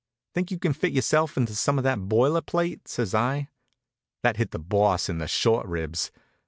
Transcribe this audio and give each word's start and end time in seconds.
"Think 0.33 0.49
you 0.49 0.57
can 0.57 0.73
fit 0.73 0.93
yourself 0.93 1.37
into 1.37 1.53
some 1.53 1.77
of 1.77 1.83
that 1.83 2.09
boiler 2.09 2.41
plate?" 2.41 2.87
says 2.87 3.13
I. 3.13 3.49
That 4.23 4.37
hit 4.37 4.49
the 4.49 4.57
Boss 4.57 5.09
in 5.09 5.19
the 5.19 5.27
short 5.27 5.67
ribs. 5.67 6.09